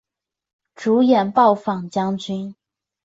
[0.73, 2.55] 主演暴坊将军。